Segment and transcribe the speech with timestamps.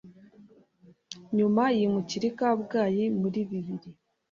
[1.37, 3.89] Nyuma yimukira i Kabgayi muri bibiri.